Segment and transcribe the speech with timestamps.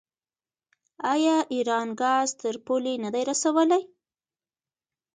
[1.13, 3.83] آیا ایران ګاز تر پولې نه دی رسولی؟